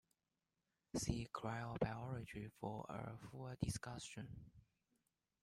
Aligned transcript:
See 0.95 1.27
cryobiology 1.31 2.49
for 2.59 2.87
a 2.89 3.19
full 3.29 3.53
discussion. 3.61 4.49